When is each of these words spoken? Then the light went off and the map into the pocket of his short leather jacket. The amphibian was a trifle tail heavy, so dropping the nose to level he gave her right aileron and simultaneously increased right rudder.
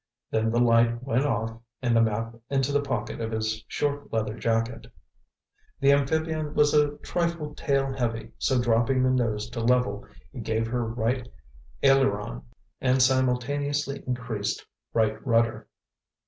Then 0.31 0.49
the 0.49 0.59
light 0.59 1.03
went 1.03 1.25
off 1.27 1.61
and 1.79 1.95
the 1.95 2.01
map 2.01 2.33
into 2.49 2.71
the 2.71 2.81
pocket 2.81 3.21
of 3.21 3.31
his 3.31 3.63
short 3.67 4.11
leather 4.11 4.35
jacket. 4.35 4.87
The 5.79 5.91
amphibian 5.91 6.55
was 6.55 6.73
a 6.73 6.97
trifle 7.03 7.53
tail 7.53 7.93
heavy, 7.93 8.31
so 8.39 8.59
dropping 8.59 9.03
the 9.03 9.11
nose 9.11 9.47
to 9.51 9.59
level 9.61 10.07
he 10.31 10.39
gave 10.39 10.65
her 10.69 10.87
right 10.87 11.29
aileron 11.83 12.41
and 12.81 12.99
simultaneously 12.99 14.03
increased 14.07 14.65
right 14.95 15.23
rudder. 15.23 15.67